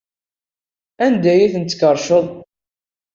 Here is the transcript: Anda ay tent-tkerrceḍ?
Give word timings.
Anda 1.05 1.29
ay 1.33 1.51
tent-tkerrceḍ? 1.53 2.25